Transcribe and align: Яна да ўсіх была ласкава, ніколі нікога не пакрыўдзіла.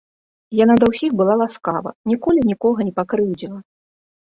Яна 0.59 0.77
да 0.83 0.89
ўсіх 0.93 1.11
была 1.21 1.37
ласкава, 1.43 1.95
ніколі 2.15 2.49
нікога 2.51 2.79
не 2.93 2.99
пакрыўдзіла. 3.01 3.59